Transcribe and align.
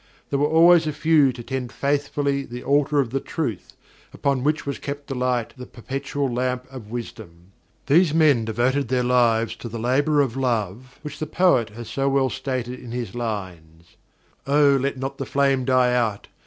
There 0.31 0.39
were 0.39 0.47
always 0.47 0.87
a 0.87 0.93
few 0.93 1.31
to 1.31 1.43
tend 1.43 1.71
faithfully 1.71 2.43
the 2.43 2.63
altar 2.63 2.99
of 2.99 3.11
the 3.11 3.19
Truth, 3.19 3.73
upon 4.11 4.43
which 4.43 4.65
was 4.65 4.79
kept 4.79 5.11
alight 5.11 5.53
the 5.55 5.67
Perpetual 5.67 6.27
Lamp 6.27 6.65
of 6.71 6.89
Wisdom. 6.89 7.51
These 7.85 8.11
men 8.11 8.43
devoted 8.43 8.87
their 8.87 9.03
lives 9.03 9.55
to 9.57 9.69
the 9.69 9.77
labor 9.77 10.19
of 10.19 10.35
love 10.35 10.97
which 11.03 11.19
the 11.19 11.27
poet 11.27 11.69
has 11.69 11.87
so 11.87 12.09
well 12.09 12.31
stated 12.31 12.79
in 12.79 12.91
his 12.91 13.13
lines: 13.13 13.95
"O, 14.47 14.75
let 14.81 14.97
not 14.97 15.19
the 15.19 15.25
flame 15.27 15.65
die 15.65 15.93
out! 15.93 16.29